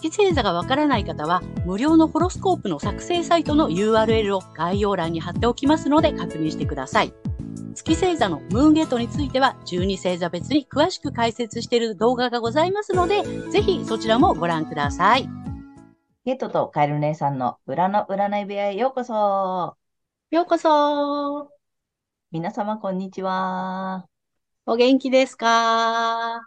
[0.00, 7.12] 月星座がわからない方は、無料のホロスコープの作成サイトの URL を概要欄に貼っておきますので確認してください。
[7.74, 15.28] 月星座のムーンゲートについては、12星座別に詳しく解説している動画がございますので、ぜひそちらもご覧ください。
[16.24, 19.76] ゲートとカエル姉さんの裏の占い部屋へようこそ。
[20.30, 21.50] ようこそ。
[22.30, 24.06] 皆様こんにちは。
[24.64, 26.46] お元気ですか、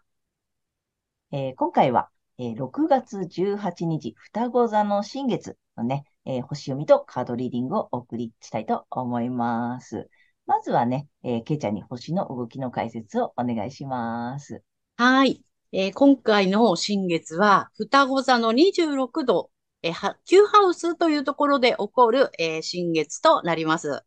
[1.31, 2.10] えー、今回は
[2.41, 10.09] えー、6月18日、双子座の新月のね、えー、星読みとカードリーディングをお送りしたいと思います。
[10.47, 14.63] まずはね、えー、けいちゃんに星の動きの解説をお願いします。
[14.97, 15.45] はい。
[15.71, 19.51] えー、今回の新月は、双子座の26度、
[19.83, 24.01] えー、Q ハウスというところで起こる、えー、新月となります。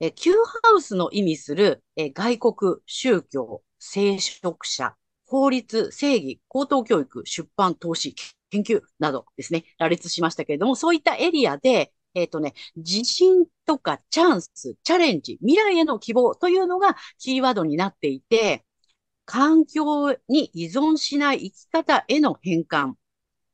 [0.00, 4.96] えー、Q ハウスの意味する、えー、外国、宗教、聖職者、
[5.30, 8.16] 法律、正義、高等教育、出版、投資、
[8.50, 18.64] 研究などですね、羅列しましたけれども、そういったエリアで、えっ、ー、とね、自信とかチャンス、チャレンジ、未来への希望というのがキーワードになっていて、
[19.24, 22.94] 環境に依存しない生き方への変換、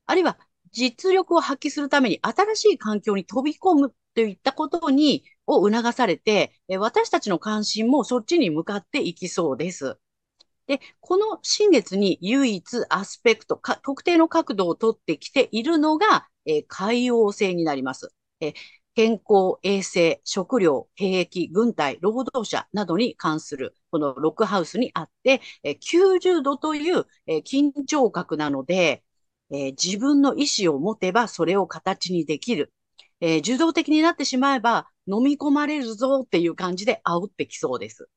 [0.06, 0.38] あるいは
[0.72, 9.98] 実力を発揮するために新しい環境に飛び込むといったことに、を促されて、私たちの関心もそっちに向かっていきそうです。
[10.67, 18.12] で、この新月に唯一アスペクト、特定の角度をとってきているのが、えー、海洋星になります。
[18.41, 18.55] えー、
[18.97, 25.41] 健康、衛生、食料、兵役、軍隊、労働者などに関する、このロックハウスにあって、
[25.81, 27.06] 90度という、
[27.44, 29.05] 緊張角なので、
[29.50, 32.72] 自分の意思を持てばそれを形にできる。
[33.21, 38.09] 受動的になってしまえば飲み込まれるぞっていう感じで煽ってきそうです。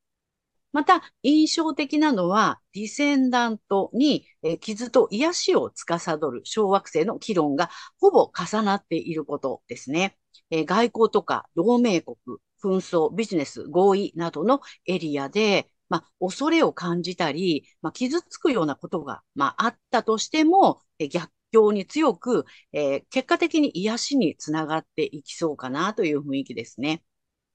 [0.72, 7.70] また、印象的なのは、ディセンダントに、え、傷と癒しを司る小惑星の議論が
[8.00, 10.18] ほぼ重なっていることですね。
[10.52, 12.18] え、外交とか同盟国、
[12.62, 27.04] 紛争、ビジネス、合意などのエリアで、まあ、恐れを感じたり、まあ、傷つくようなことが、まあ、あったとしても、え、逆境に強く、えー、結果的に癒しにつながっていきそうかなという雰囲気ですね。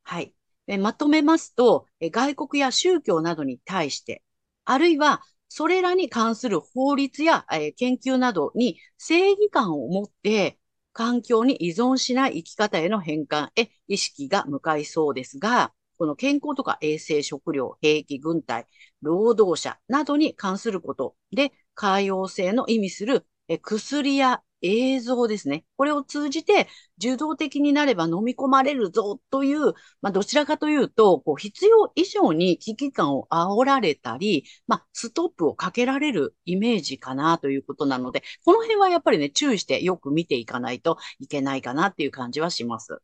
[0.04, 0.34] はい。
[0.66, 4.22] えまとめますとえ、外国や宗教などに対して、
[4.64, 10.58] あるいはそれらに関する法律やえ研究などに正義感を持って、
[10.92, 18.66] 環境に依存しない生き方への変換へ意識が向かいそうですが、この健康とか衛生、食料、兵器、軍隊、
[19.03, 23.26] 労働者などに関することで、海洋性の意味する
[23.62, 25.64] 薬や映像ですね。
[25.76, 42.98] これを通じて受動的になれば飲み込まれるぞという、まあ、どちらかというと、こう必要以上に危機感を煽られたり、まあ、ストップをかけられるイメージかなということなので、この辺はやっぱりね、注意してよく見ていかないといけないかなっていう感じはします。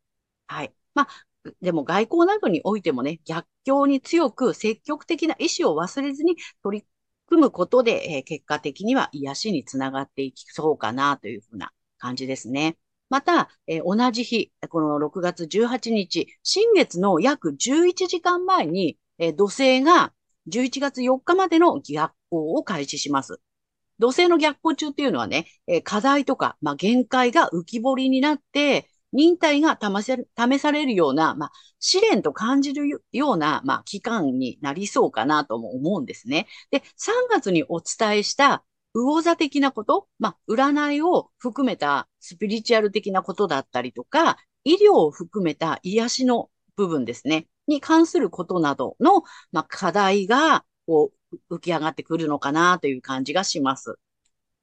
[0.47, 0.75] はい。
[0.95, 1.09] まあ、
[1.61, 6.87] でも外交などにおいてもね、逆境に強く積極的な意思を忘れずに取り
[7.31, 12.77] 組むことで、え、結果的には癒しにつながっていきそうかなというふうな感じですね。
[13.09, 20.13] また、え、同じ日、この6月18日、新月の約11時間前に、え、土星が
[20.49, 23.41] 11月4日までの逆行を開始します。
[24.01, 36.47] 土星の逆行中っていうのはね、え、課題とか、まあ、限界が浮き彫りになって、忍耐が試されるような、まあ、試練と感じるような、まあ、期間になりそうかなとも思うんですね。
[36.71, 51.13] で、3月にお伝えした魚座的なこと、まあ、占いを含めたスピリチュアル的なことだったりとか、医療を含めた癒しの部分ですね、に関することなどの、まあ、課題が、こ
[51.51, 53.99] う、浮き上がってくるのかなという感じがします。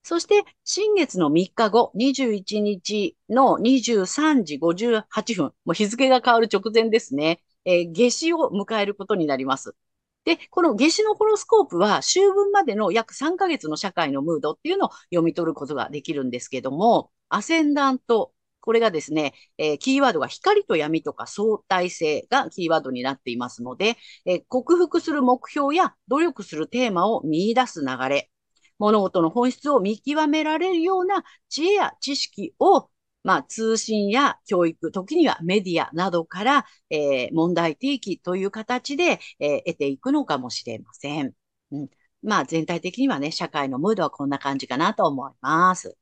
[0.07, 9.75] そして、新月の3日後、21日の23時58分、もう日付が変わる直前ですね、えー、夏至を迎えることになります。
[10.23, 18.31] で、この夏至のホロスコープは、秋分までの約3ヶ月の社会のムードっていうのを読み取ることができるんですけども、アセンダント、
[18.61, 28.29] これがですね、えー、キーワードが光と闇とか相対性がキーワードになっていますので、えー、克服する目標や努力するテーマを見出す流れ、
[28.79, 32.89] 物事の本質を見極められるような知恵や知識を、
[33.23, 41.33] まあ、通信や教育、時にはメディアなどから、えー、問題提起という形で、えー、得ていくのかもしれません。
[41.71, 41.89] うん、
[42.23, 45.97] まあ、全体的にはね、社会のムードはこんな感じかなと思います。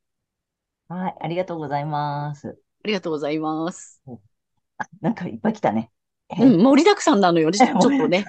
[0.88, 2.60] はい、ありがとうございます。
[2.84, 4.02] ありがとうございます。
[4.78, 5.92] あ、なんかいっぱい来たね。
[6.38, 8.26] うん、盛りだくさんなのよ、 ちょっとね。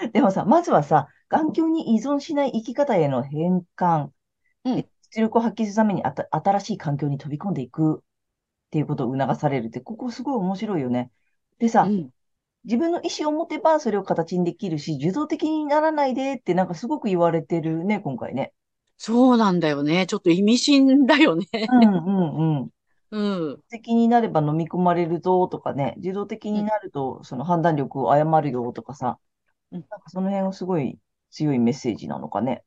[0.12, 4.10] でもさ、まずはさ、環境に依存しない生き方への変換、
[4.64, 8.02] うん、出力を発揮するためにあた新しい環境に飛び込んでいくっ
[8.70, 11.10] ていうことを促されるって、ここすごい面白いよね。
[11.58, 12.10] でさ、うん、
[12.64, 18.52] 自分の意思を持てばそれを形にできるし、受動的にならないでってなんかすごく言われてるね、今回ね。
[18.96, 20.06] そうなんだよね。
[20.06, 21.46] ちょっと意味深だよね。
[21.52, 22.70] うんうんうん。
[23.10, 23.60] うん。
[23.68, 29.18] 的になれば飲み込まれるぞとかね、自動的になるとその判断力を誤るよとかさ、
[29.74, 30.98] うん、なんかその辺はすごい
[31.30, 32.62] 強いメッセージなのかね。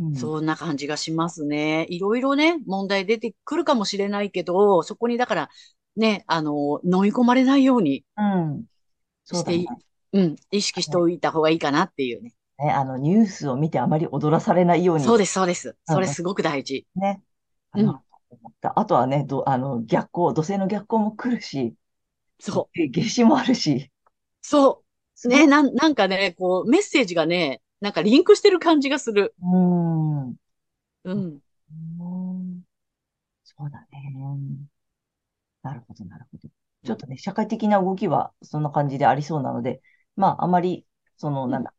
[0.00, 1.86] うん、そんな感じがしますね。
[1.88, 5.50] いろいろね、問題出てくるかもしれないけど、そこにだから
[5.96, 8.04] ね、あの、飲み込まれないように
[9.24, 9.66] して、うん、ね、
[10.12, 12.34] うん、意識しておいた方がいいかなっていうね。
[12.58, 15.04] ね、あの、ニュースを見てあまり踊らされないように。
[15.04, 15.76] そうです、そうです。
[15.84, 16.86] それすごく大事。
[16.96, 17.22] ね。
[17.70, 18.00] あの、うん、
[18.62, 21.74] あとはね、ど、あの、逆光、土星の逆光も来るし、
[22.40, 22.88] そう。
[22.90, 23.92] 夏至もあるし。
[24.40, 24.87] そう。
[25.26, 29.34] ね、なん、なんかね、こう、メッセージがね、なんかリンクしてる感じがする。
[29.42, 30.28] うん。
[31.04, 31.40] うん。
[33.42, 34.14] そうだね。
[35.62, 36.48] なるほど、なるほど。
[36.84, 39.82] ちょっとね、社会的な動きはそんな感じでありそうなので、
[40.16, 40.86] まあ、あまり、
[41.16, 41.74] その、なんだ、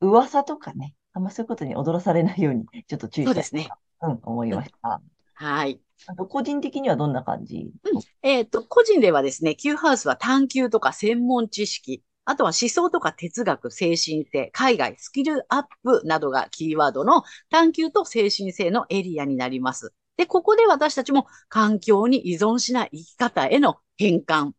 [0.00, 3.68] 噂とかね、あんまそういうことに踊らされないように、ちょっと注意したいそうですね。
[4.02, 5.00] うん、思いました。
[5.34, 5.80] はい。
[6.06, 19.92] あと、個人的にはどんな感じ、うん、えっ、ー、と、個人ではですね、Q ハウスは探求とか専門知識、あとは思想とか哲学、精神性、海外、スキルアップなどがキーワードの探求と精神性のエリアになります。
[20.16, 24.52] で、ここで私たちも環境に依存しない生き方への変換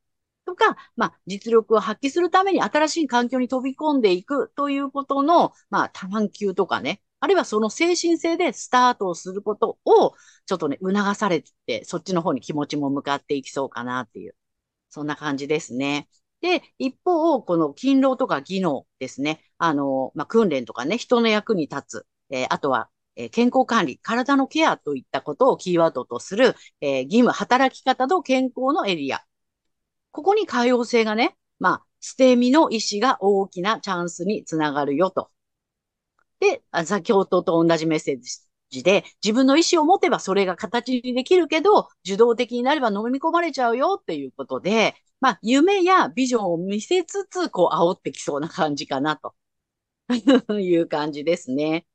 [0.46, 10.14] とか、まあ、実力を発揮するために新しい環境に飛び込んでいくということの、まあ、探求とかね、あるいはその精神性でスタートをすることを、
[10.46, 14.36] ちょっとね、促されて、そっちの方に気持ちも向かっていきそうかなっていう、
[14.90, 16.08] そんな感じですね。
[16.46, 19.42] で、一方、この勤労とか技能ですね。
[19.58, 22.08] あの、まあ、訓練とかね、人の役に立つ。
[22.30, 29.24] えー、あとは、えー、健康管理、体のケアといったことをキーワードとする、えー、義務、働き方と健康のエリア。
[30.12, 35.32] ここに多様性がね、まあ、捨て身の意思が大きなチャンスにつながるよと。
[36.40, 38.30] で、先ほどと同じメッセージ
[38.72, 49.34] で、自分の意思を持てばそれが形にできるけど、受動的になれば飲み込まれちゃうよっていうことで、まあ、夢やビジョンを見せつつ、こう、煽ってきそうな感じかな、と
[50.60, 51.86] いう感じですね。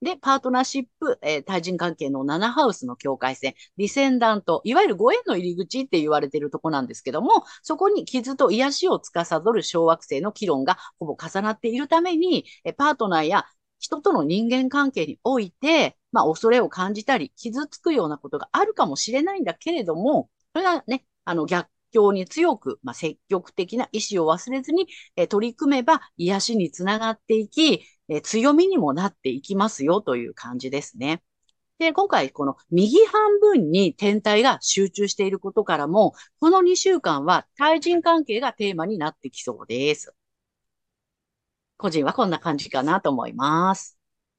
[0.00, 13.46] で、パートナーシップ、えー、対人関係の7ハウスの境界線、ディセンダント、いわゆるご縁の入り口って言われているとこなんですけども、そこに傷と癒しを司る小惑星の議論がほぼ重なっているために、えパートナーや
[13.80, 31.22] 人との人間関係において、まあ、恐れを感じたり、傷つくようなことがあるかもしれないんだけれども、それがね、あの逆境に強く、まあ、積極的な意志を忘れずに、え取り組めば癒しにつながっていき、え強みにもなっていきますよという感じですね。
[31.78, 40.12] で、今回この右半分に天体が集中していることからも、この2週間は対人関係がテーマになってきそうです。
[41.76, 43.96] 個人はこんな感じかなと思います。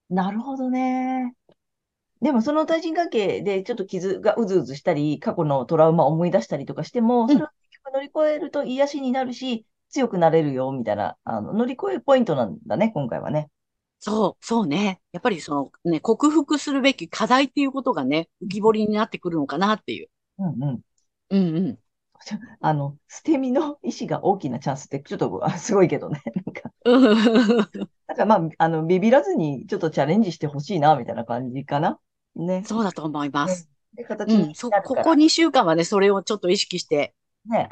[0.10, 1.34] なるほどね。
[2.22, 7.50] でもその対人関係でちょっと傷がうずうずしたり、過去のトラウマを思い出したりとかしても、それを
[7.94, 13.50] 乗り越えると癒しになるし、強くなれるよ、みたいな、あの、乗り越えるポイントなんだね、今回はね。
[14.00, 15.02] そう、そうね。
[15.12, 20.10] やっぱりそのね、克服するべき課題っていうことがね、浮き彫りになってくるのかなっていう。
[20.38, 20.82] うんうん。
[21.30, 21.80] うんうん。
[22.60, 26.22] あの、捨て身の意志が大きなチャンスって、ちょっとすごいけどね。
[26.46, 26.72] なんか、
[28.08, 32.00] なんかまあ、あの、ビビらずにちょっとチャレンジしてほしいな、みたいな感じかな。
[32.36, 32.64] ね。
[32.66, 33.70] そうだと思います。
[33.96, 37.14] ね、形に、うん、そ、ここ2週間はね、それをちょっと意識して。
[37.46, 37.70] ね。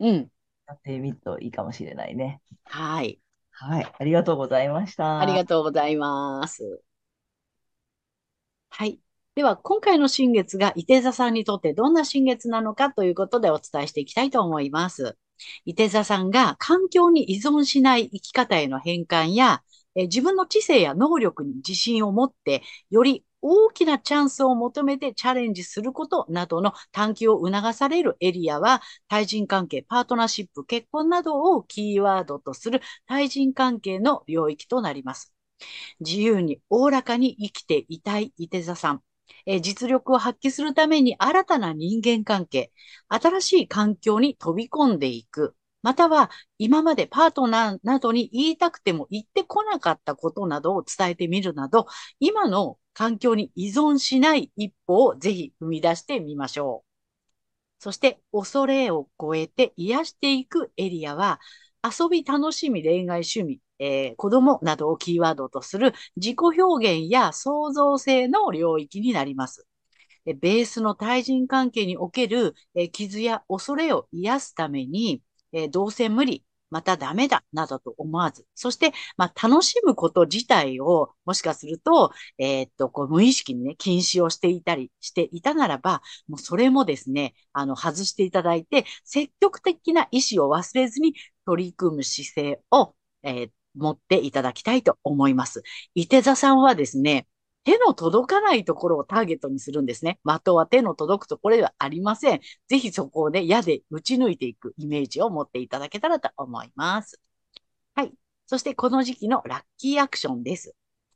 [0.00, 0.28] うん。
[0.66, 2.40] やってみるといいかもしれないね。
[2.64, 3.20] はい。
[3.50, 3.92] はい。
[3.98, 5.20] ありがとうございました。
[5.20, 6.82] ありがとうございます。
[8.70, 8.98] はい。
[9.34, 15.16] では、今回の新月が、伊手座さんにとってどんな新月なのかということでお伝えしていきたいと思います。
[15.64, 19.62] 伊手座さんが環境に依存しない生き方への変換や、
[19.94, 35.34] え自分の知性や能力に自信を持って、より大きなチャンスを求めてチャレンジすることなどの探求を促されるエリアは、対人関係、パートナーシップ、結婚などをキーワードとする対人関係の領域となります。
[36.00, 39.02] 自由におおらかに生きていたい伊手座さん。
[39.46, 42.72] え実力を発揮するために新たな人間関係、
[43.08, 45.56] 新しい環境に飛び込んでいく。
[45.82, 51.86] または、今までパートナーなどに言いたくても言ってこなかったことなどを伝えてみるなど、
[52.20, 56.88] 今の環境に依存しない一歩をぜひ踏み出してみましょう。
[57.78, 61.40] そして、恐れを超えて癒していくエリアは、
[61.82, 69.66] 遊び、楽しみ、恋愛、趣味、えー子供などをキーワードとする自己表現や創造性の領域になります。
[70.26, 75.22] ベースの対人関係における、えー傷や恐れを癒すために、
[75.52, 91.14] えーどうせ無理、またダメだ、などと思わず、そして、まあ、楽しむこと自体を、もしかすると、えーっと、こう、無意識にね、禁止をしていたりしていたならば、もうそれもですね、あの、外していただいて、積極的な意思を忘れずに
[91.46, 95.62] 取り組む姿勢を、えー持っていただきたいと思います。
[95.94, 97.26] 伊手座さんはですね、
[97.64, 100.18] 手の届かないところをターゲットにするんですね。
[100.24, 102.40] 的は手の届くところではありません。
[102.68, 107.20] ぜひそこをね、矢で打ち抜いていくイメージを持っていただけたらと思います。
[107.94, 108.12] はい。
[108.46, 110.74] そしてこの時期のラッキーアクションです。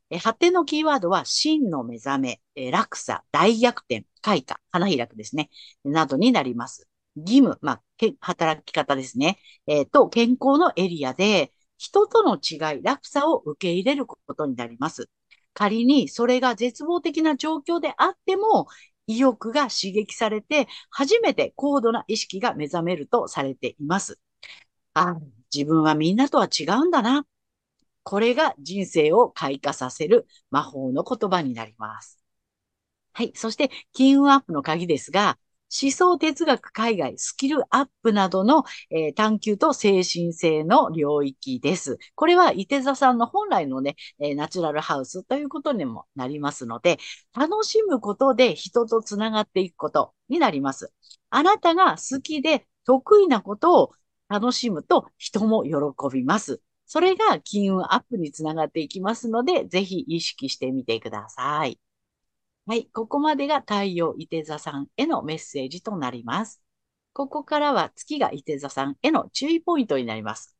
[0.09, 5.49] え発展のキーワードは、真の目覚め、え落差、大逆転、開花、花開くですね。
[5.83, 6.87] などになります。
[7.15, 7.81] 義務、まあ、
[8.21, 9.37] 働き方ですね。
[9.67, 15.09] えーと、健康のエリアで、人との違い、落差を受け入れることになります。
[15.57, 18.67] 仮にそれが絶望的な状況であっても、
[19.07, 24.19] 意欲が刺激されて、初めて高度な意識が目覚めるとされています。
[24.93, 25.15] あ、
[25.51, 27.25] 自分はみんなとは違うんだな。
[28.03, 32.19] これが人生を開花させる魔法の言葉になります。
[33.13, 33.31] はい。
[33.33, 41.97] そして、金運アップの鍵ですが、思想哲学、海外、スキルアップなどの、えー探求と精神性の領域です。
[42.15, 46.97] これは、伊手座さんの本来のね、えーナチュラルハウスということにもなりますので、
[47.33, 50.93] 楽しむことで人とつながっていくことになります。
[51.29, 53.91] あなたが好きで得意なことを
[54.29, 55.71] 楽しむと人も喜
[56.13, 56.61] びます。
[56.85, 61.79] それが金運アップにつながっていきますので、ぜひ意識してみてください。
[62.67, 62.87] はい。
[62.93, 66.61] ここまでが太陽伊手座さんへのメッセージとなります。
[67.13, 70.57] ここからは月が伊手座さんへの注意ポイントになります。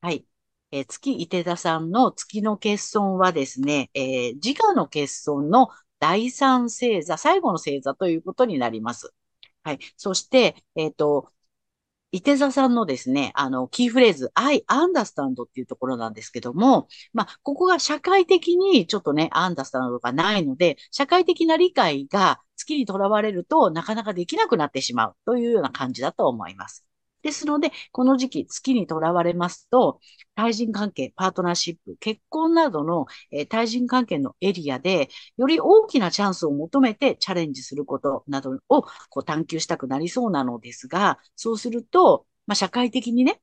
[0.00, 0.26] はい。
[0.72, 9.14] え月伊手座さんの月の欠損はですね、えー自我の欠損の第三星座、最後の星座ということになります。
[9.62, 9.78] はい。
[9.98, 11.30] そして、えっ、と、
[12.12, 26.84] 伊手座さんのですね、あの、キーフレーズ、I understand っていうところなんですけども、まあ、ここが社会的にちょっとね、アンダースタンドがないので、社会的な理解が月にとらわれるとなかなかできなくなってしまうというような感じだと思います。
[27.22, 30.00] ですので、この時期月にとらわれますと、
[30.34, 43.40] 対人関係、パートナーシップ、結婚などの、えー対人関係のエリアで、より大きなチャンスを求めてチャレンジすることなどをこう探求したくなりそうなのですが、そうすると、まあ、社会的にね、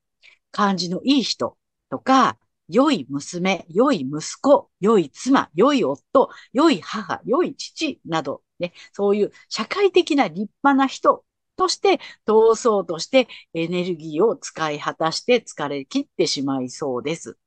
[0.50, 1.56] 感じのいい人
[1.90, 11.24] とか、良い娘、良い息子、良い妻、良い夫、良い母、良い父など、ね、そういう社会的な立派な人
[11.58, 17.38] として通そうとしてエネルギーを使い果たして疲れ切ってしまいそうです。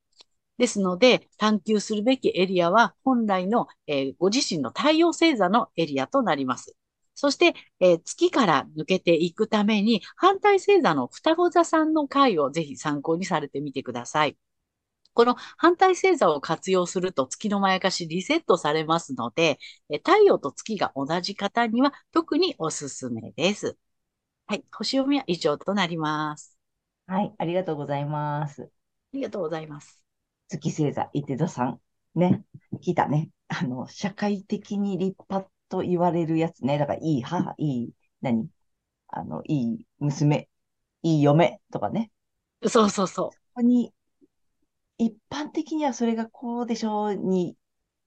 [0.57, 6.75] ですので、探求するべきエリアは本来の、えーご自身の太陽星座のエリアとなります。
[7.15, 14.37] そして、えー月から抜けていくために、反対星座の双子座さんの回をぜひ参考にされてみてください。
[15.13, 19.59] この反対星座を活用すると月のまやかしリセットされますので、
[20.05, 23.77] 太陽と月が同じ方には特におすすめです。
[24.47, 24.65] はい。
[24.71, 26.57] 星読みは以上となります。
[27.07, 28.63] はい、ありがとうございます。
[28.63, 28.67] あ
[29.13, 30.03] りがとうございます。
[30.49, 31.79] 月星座、伊手座さん。
[32.15, 32.43] ね、
[32.83, 33.29] 聞いたね。
[33.47, 36.77] あの、社会的に立派と言われるやつね。
[36.77, 38.49] だから、いい母、いい、何？
[39.07, 40.49] あの、いい娘、
[41.03, 42.11] いい嫁とかね。
[42.67, 43.93] そうそうそここに、
[44.97, 47.55] 一般的にはそれがこうでしょうに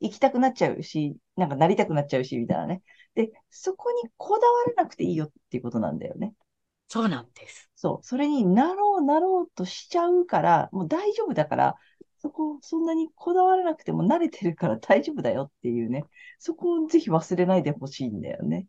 [0.05, 2.83] 行きたくなっちゃうし、なんかなりたくなっちゃうし、みたいなね。
[3.15, 6.35] で、そこにこだわらなくていいよっていうことなんだよね。
[6.37, 6.93] う。
[6.93, 7.71] そうなんです。
[7.75, 8.07] そう。
[8.07, 11.77] それになろうなろうとしちゃうから、もう大丈夫だから、
[12.19, 16.05] そこ、そんなにこだわらなくても慣れてるから 大丈夫だよっていうね。
[16.39, 18.67] そこをぜひ忘れないでほしいんだよね。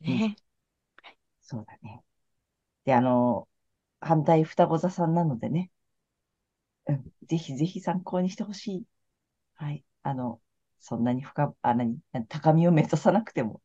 [0.00, 0.36] ね。
[1.42, 2.02] そうだね。
[2.84, 3.48] で、あの、
[4.00, 5.70] 反対双子座さんなのでね。
[6.86, 7.12] うん。
[7.26, 8.84] ぜひぜひ参考にしてほしい。
[9.54, 9.84] はい。
[10.02, 10.40] あの、
[10.78, 13.62] そんなに深、あ、何、高みを目指さなくても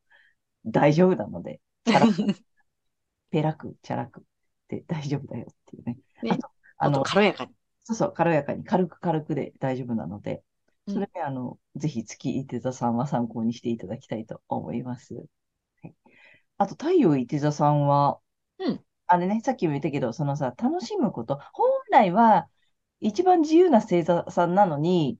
[0.66, 2.12] 大丈夫なので、チャラく、
[3.30, 4.24] ペラく、チャラく
[4.68, 5.98] で大丈夫だよっていうね。
[6.22, 7.52] ねあと、あの、軽やかに。
[7.84, 10.42] そうそう、軽やかに、軽く軽くで大丈夫なので、
[10.86, 10.94] うん。
[10.94, 15.14] それね、あの、ぜひ月いて座さんは参考にしていただきたいと思います。
[15.14, 15.20] は
[15.88, 15.94] い、
[16.58, 18.20] あと、太陽いて座さんは、
[18.58, 18.84] うん。
[19.06, 22.48] あれね、さっきも言ったけど、そのさ、楽しむこと、本来は
[23.00, 25.18] 一番自由な星座さんなのに、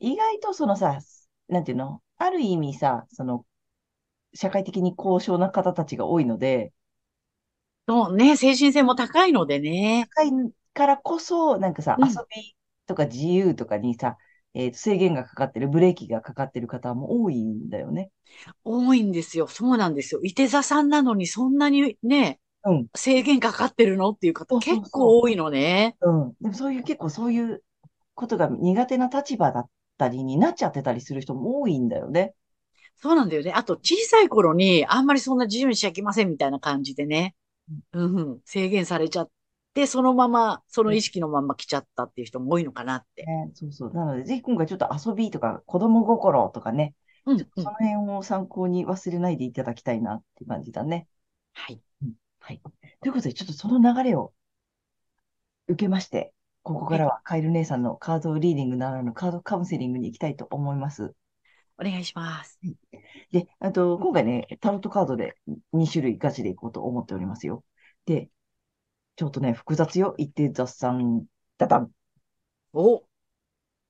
[0.00, 0.98] 意外とそのさ、
[1.48, 2.02] なんていうの？
[2.18, 3.44] ある意味さ、その、
[4.34, 6.72] 社会的に高尚な方たちが多いので、
[7.88, 10.08] そうね、精神性も高いのでね。
[10.14, 10.30] 高い
[10.74, 12.10] からこそ、なんかさ、遊うん。
[12.10, 12.54] び
[12.86, 14.18] とか自由とかにさ、
[14.54, 18.10] えーと制限がかかってる、ブレーキがかかってる方も多いんだよね。
[18.64, 19.46] 多いんですよ。
[19.46, 20.20] そうなんですよ。
[20.22, 22.86] いて座さんなのにそんなにね、うん。
[22.94, 25.96] 制限かかってるのっていう方結そ構多いのね。
[26.00, 26.10] う。
[26.10, 26.34] うん。
[26.40, 27.62] でもそういう、結構そういう
[28.14, 32.34] ことが苦手な立場だったりになっちゃってたりする人も多いんだよね。
[32.96, 33.52] そうなんだよね。
[33.52, 37.34] あと小さい頃にあんまりそんな自由にしちゃいけませんみたいな感じでね。
[37.92, 39.30] うんうん、制限されちゃっ
[39.74, 43.24] て、そのまま、その意識のまま来ちゃったっていう人も多いのかなって。
[43.24, 43.92] ね、そうそう。
[43.92, 46.94] なので、ぜひ今回ちょっと遊びとか子供心とかね、
[47.26, 47.46] うんうん。
[47.56, 51.06] その辺を参考に忘れないでいただきたいなって感じだね。
[51.52, 51.80] はい。
[52.02, 52.62] うんはい。
[53.00, 54.32] ということで、ちょっとその流れを
[55.68, 56.32] 受けまして、
[56.68, 61.14] ここからはカエル姉さんのカードリーディングならぬカードカウンセリングに行きたいと思います。
[61.80, 62.60] お願いします。
[63.32, 65.34] で、あと、今回ね、タロットカードで
[65.72, 67.64] 2種類ガチでいこうと思っておりますよ。
[68.04, 68.28] で、
[69.16, 70.14] ちょっとね、複雑よ。
[70.18, 70.94] 一定雑さ
[71.56, 71.90] ダダン。
[72.74, 73.02] お、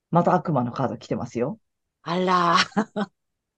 [0.09, 1.59] また悪魔のカード来てますよ。
[2.03, 2.55] あら、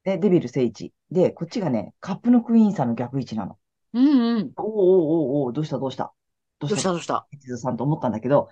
[0.04, 0.94] で、デビル聖地。
[1.12, 3.60] で、こっちがね、カップのクイーンさんの逆位置なの。
[3.94, 4.52] うんうん。
[4.56, 4.72] おーおー
[5.44, 6.12] おーおーどうしたどうした？
[6.58, 7.28] どうしどうしたたどうした？
[7.32, 8.50] 一途さんと思ったんだけど、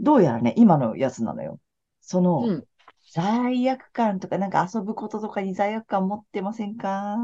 [0.00, 1.60] どうやらね、今のやつなのよ。
[2.00, 2.64] その、うん。
[3.10, 7.16] 罪悪感とか、なんか遊ぶこととかに罪悪感持ってませんか？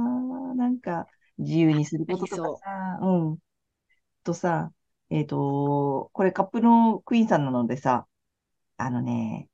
[0.56, 1.06] なんか、
[1.38, 3.38] 自由にすることとかさ、うん。
[4.24, 4.72] とさ、
[5.10, 8.06] えっと、これカップのクイーンさんなのでさ、
[8.76, 9.48] あのね、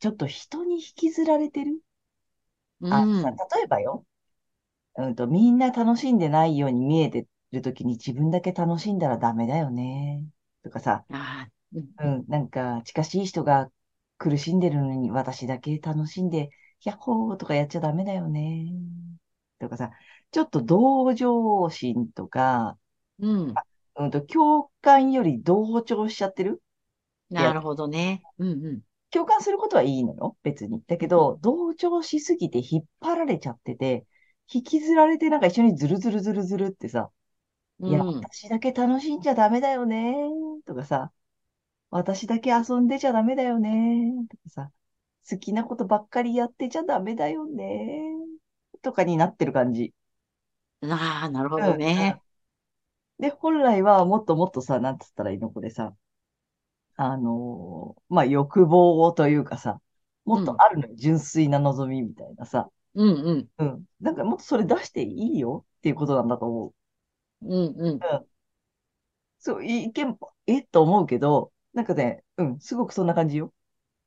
[0.00, 1.80] ちょっと人に引きずられてる？
[2.82, 3.22] あ、うん。
[3.22, 3.30] 例
[3.64, 4.04] えばよ、
[4.96, 10.24] うんと、みんな楽しんでないように見えてるときに自分だけ楽しんだらダメだよね。
[10.62, 13.70] とかさ、あーうんうん、なんか近しい人が
[14.18, 16.50] 苦しんでるのに私だけ楽しんで、
[16.84, 18.72] ヤッホーとかやっちゃダメだよね。
[19.58, 19.90] とかさ、
[20.30, 22.78] ちょっと同情心とか、
[23.18, 23.54] うん。
[23.96, 26.62] うんと、共感より同調しちゃってる？
[27.30, 28.22] なるほどね。
[28.38, 28.80] うんうん。
[29.10, 30.82] 共感することはいいのよ、別に。
[30.86, 34.04] だけど、同調しすぎて引っ張られちゃってて、
[34.52, 37.10] 引きずられてなんか一緒にズルズルズルズルってさ、
[37.86, 38.20] いや、うん。
[38.22, 40.14] 私だけ楽しんじゃダメだよね、
[40.66, 41.12] とかさ、
[41.90, 44.72] 私だけ遊んでちゃダメだよね、とかさ、
[45.30, 48.02] 好きなことばっかりやってちゃダメだよね、
[48.82, 49.94] とかになってる感じ。
[50.82, 52.22] ああ、なるほうんどね。
[53.18, 55.94] で、本来はもっともっとさ、なんつったらいいのこれさ、
[56.96, 59.80] あのーまあ、欲望をというかさ、
[60.24, 63.50] もっとあるのよ、純粋な望みみたいなさ、うんうん。
[63.58, 63.86] うん。
[64.00, 66.74] なんかもっとそれ出していいよっていうことなんだと思う。
[67.42, 68.06] うんうん。
[69.38, 70.60] そう、いけん、え？
[70.60, 73.54] っと思うけど、なんかね、うん、すごくそんな感じよ。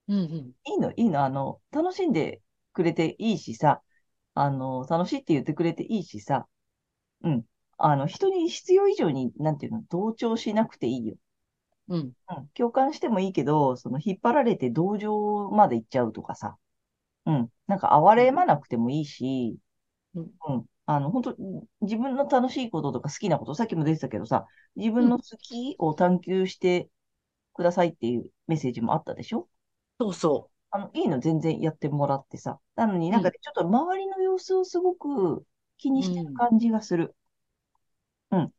[0.08, 0.54] うんうん。
[0.66, 2.42] いいの、いいの、あの、楽しんで
[2.74, 3.82] くれていいしさ、
[4.36, 6.48] あの、楽しいって言ってくれていいしさ、
[7.24, 7.46] うん。
[7.78, 11.16] あの、人に必要以上に、なんていうの、同調しなくていいよ。
[11.88, 12.14] うん。
[12.30, 12.48] うん。
[12.54, 16.58] 共感してもいいけど、その、引っ張られて同情まで行っちゃうとかさ、
[17.26, 17.50] うん。
[17.68, 19.58] なんか、哀れまなくてもいいし、
[20.16, 20.66] うんうん。
[20.86, 21.38] あの、本当
[21.82, 26.90] 自分の楽しいこととか好きなこと、さっきも出てたけどさ、自分の好きを探求して
[27.54, 29.48] くださいっていうメッセージもあったでしょ？
[30.00, 32.60] そうそあの、いいの全然やってもらってさ。
[32.76, 35.46] なのになんかね、ちょっと周りの様子をすごく
[35.78, 37.16] 気にしてる感じがする。
[38.32, 38.54] うん。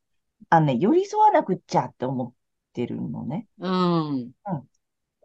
[0.49, 2.33] あのね、寄り添わなくっちゃって思っ
[2.73, 3.47] てるのね。
[3.59, 3.69] う。
[3.69, 4.33] うん。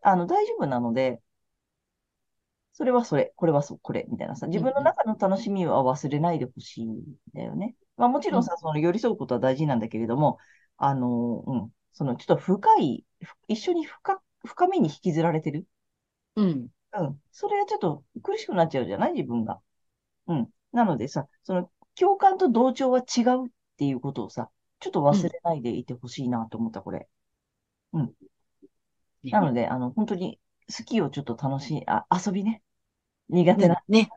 [0.03, 1.21] あの、大丈夫なので、
[2.73, 7.01] それはそれ、これはそ、これ、みたいなさ、自分の中の楽しみは忘れないでほしいん
[7.33, 7.75] だよね。
[7.97, 10.37] まあもちろんさ、その寄り添うことは大事なんだけれども、
[10.77, 13.14] あの、うん、そのちょっと深い、ふ
[13.47, 15.65] 一緒に深、深みに引きずられてる？
[16.35, 16.67] うん。
[16.93, 17.21] うん。
[17.31, 19.13] それはちょっと苦しくなっちゃうじゃない？
[19.13, 19.59] 自分が。
[20.27, 20.49] うん。
[20.71, 27.07] なのでさ、その共感と同調は違うっていうことをさ、ちょっと忘れないでいてほしいなと思った、これ。
[27.93, 28.11] うん。
[29.23, 30.39] なので、あの、本当に
[30.75, 32.61] 好きをちょっと楽しい、あ、遊びね。
[33.29, 34.09] 苦手な、ね。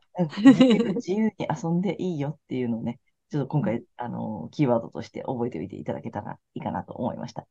[0.97, 2.99] 自由に遊んでいいよっていうのをね、
[3.31, 7.47] ちょっと今回、あの、キーワードとして覚えておいていただけたらいいかなと思いました。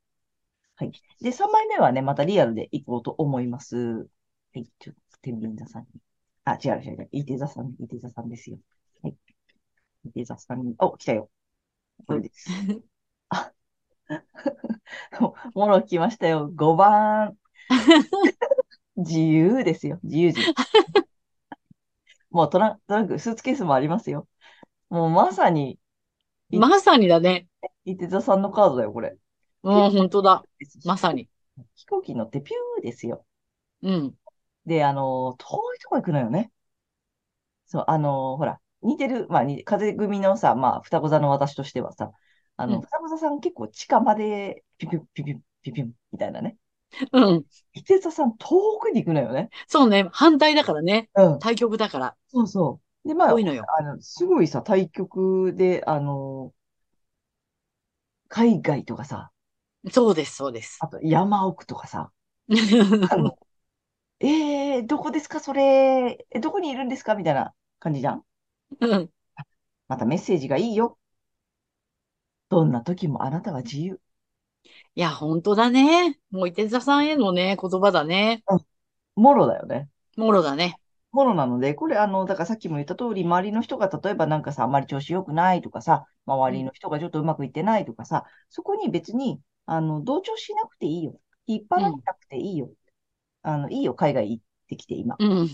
[0.77, 0.91] はい。
[1.21, 3.77] で、3枚目はね、またリアルでいこうと思います。
[3.77, 4.05] は
[4.53, 4.65] い。
[4.79, 5.87] ちょっと、天秤座さんに。
[6.45, 7.09] あ、違う違う違う。
[7.11, 8.59] 伊手座さん、伊手座さんですよ。
[9.01, 9.15] はい。
[10.05, 11.29] 伊手座さんに、お、来たよ。
[12.05, 12.49] これです。
[13.29, 13.51] あ、
[15.55, 16.49] もろ来ましたよ。
[16.53, 17.37] 5番。
[18.97, 19.99] 自由ですよ。
[20.03, 20.41] 自由人。
[22.29, 24.27] もうトラトランク、スーツケースもありますよ。
[24.89, 25.79] もうまさに、
[26.51, 27.47] いまさにだね。
[27.83, 29.17] 伊手座さんのカードだよ、これ。
[29.67, 30.43] うん、本当だ。
[30.85, 31.29] まさに。
[31.75, 33.25] 飛行機乗ってピューですよ。
[33.81, 34.17] うん。
[34.65, 36.51] で、あの、遠いとこ行くのよね。
[37.65, 42.11] そう、あの、ほら、似てる、まあ、に風組のさ、まあ、双子座の私としてはさ、
[42.55, 46.57] あの、うん双子座さん結構地下までピュピュピュピュピュピュみたいなね。
[47.11, 47.45] うん。
[47.73, 49.49] 伊手座さん遠くに行くのよね。
[49.67, 50.07] そうね。
[50.11, 51.09] 反対だからね。
[51.15, 51.39] うん。
[51.39, 52.15] 対極だから。
[52.29, 53.07] そうそう。
[53.07, 53.65] で、まあ、多いのよ。
[53.77, 56.53] あの、すごいさ、対局で、あの、
[58.29, 59.31] 海外とかさ、
[59.91, 60.77] そうです、そうです。
[60.81, 62.11] あと山奥とかさ、
[63.09, 63.37] あの、
[64.19, 67.15] えー、どこですか、それ、え、どこにいるんですか？
[67.15, 68.23] みたいな感じじゃん？
[68.79, 69.09] うん。
[69.89, 70.97] またメッセージがいいよ。
[72.49, 74.01] どんな時もあなたは自由。
[74.95, 76.19] いや、本当だね。
[76.31, 78.43] もう、伊手座さんへのね、言葉だね。
[79.15, 79.89] もろだよね。
[80.17, 80.79] もろだね。
[81.11, 91.19] もろなので、これ、あの、だからさっきも言った通り、周りの人が例えばなんかさ、あんまり調子良くないとかさ、周りの人がちょっとうまくいってないとかさ、そこに別に、あの、同調しなくていいよ。
[91.45, 92.71] 引っ張られなくていいよ。
[93.43, 95.15] あの、いいよ、海外行ってきて、今。
[95.19, 95.47] うん。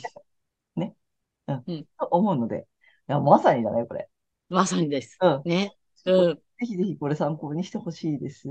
[1.99, 2.67] と思うので、
[3.09, 4.09] いや、まさにだね、これ。
[4.49, 5.17] まさにです。
[5.21, 5.41] うん。
[5.45, 5.75] ね。
[6.05, 6.35] うん。
[6.35, 8.47] ぜひぜひこれ参考にしてほしいです。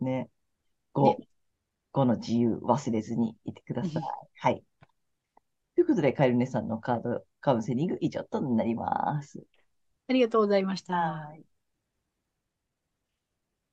[0.00, 0.28] ね。
[0.92, 1.18] 5、ね
[1.92, 3.94] 5の自由忘れずにいてください。
[3.94, 4.62] うんはい。
[5.74, 9.42] ということで、カエルネさんのカードカウンセリング以上となります。
[10.08, 10.94] ありがとうございました。
[10.94, 11.44] はい。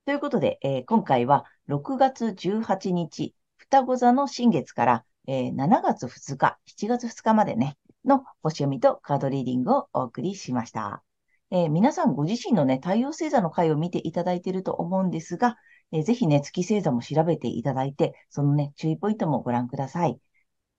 [0.08, 11.02] ということで、えー今回は6月18日、双子座の新月から、えー7月2日、7月2日までね、の星読みとカードリーディングをお送りしました。
[11.50, 15.58] えー皆さんご自身のね、太陽星座の回を見ていただいていると思うんですが、
[15.92, 20.18] えーぜひね、月星座も調べていただいて、そのね、注意ポイントもご覧ください。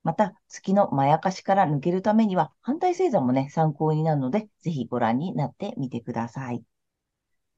[0.02, 6.64] また、月のまやかしから抜けるためには、反対星座もね、参考になるので、ぜひご覧になってみてください。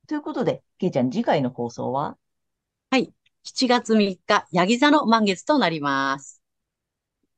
[0.07, 2.17] ということで、けいちゃん、次回の放送は？
[2.89, 3.13] はい。
[3.43, 6.41] 7月3日、ヤギ座の満月となります。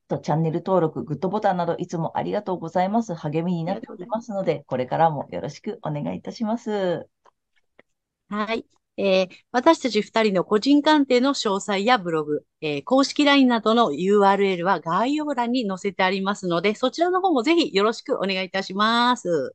[0.08, 3.14] とチャンネル登録、グッドボタンなどいつもありがとうございます。
[3.14, 7.08] 励みになっておりますので、これからもよろしくお願いいたします。
[8.28, 8.66] はい。
[8.96, 19.54] えー私たち二人の個人鑑定の詳細やブログ、えー公式 LINE などの URL は概要欄に載せてありますので、そちらの方もぜひよろしくお願いいたします。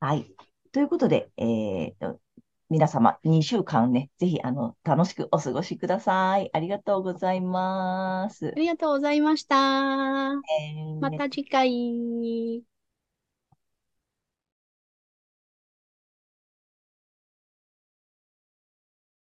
[0.00, 0.34] はい。
[0.72, 2.20] ということで、えーと、
[2.68, 6.50] 皆様、2週間ね、ぜひ、あの、楽しくお過ごしください。
[6.52, 8.50] ありがとうございますあ。
[8.54, 10.32] りがとうございました。
[10.32, 12.62] えーまた次回。